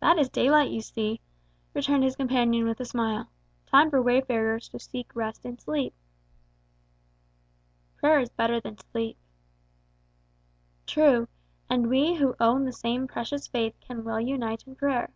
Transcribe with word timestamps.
"That 0.00 0.18
is 0.18 0.28
daylight 0.28 0.68
you 0.70 0.82
see," 0.82 1.22
returned 1.72 2.04
his 2.04 2.16
companion 2.16 2.66
with 2.68 2.80
a 2.80 2.84
smile. 2.84 3.30
"Time 3.66 3.88
for 3.88 4.02
wayfarers 4.02 4.68
to 4.68 4.78
seek 4.78 5.16
rest 5.16 5.46
in 5.46 5.58
sleep." 5.58 5.94
"Prayer 7.96 8.20
is 8.20 8.28
better 8.28 8.60
than 8.60 8.76
sleep." 8.76 9.16
"True, 10.86 11.28
and 11.70 11.86
we 11.86 12.16
who 12.16 12.36
own 12.38 12.66
the 12.66 12.72
same 12.74 13.06
precious 13.06 13.46
faith 13.46 13.74
can 13.80 14.04
well 14.04 14.20
unite 14.20 14.66
in 14.66 14.74
prayer." 14.74 15.14